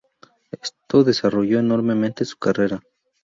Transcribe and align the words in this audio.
Esto 0.59 1.03
desarrolló 1.03 1.59
enormemente 1.59 2.25
su 2.25 2.35
carrera. 2.39 2.81